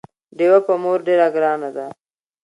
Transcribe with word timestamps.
ډيوه 0.37 0.59
په 0.67 0.73
مور 0.83 0.99
ډېره 1.07 1.27
ګرانه 1.35 1.69
ده 1.75 1.87